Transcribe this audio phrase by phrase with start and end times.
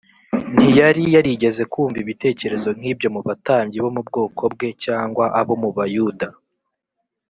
[0.53, 6.27] Ntiyari yarigeze yumva ibitekerezo nk’ibyo mu batambyi bo mu bwoko bwe cyangwa abo mu Bayuda.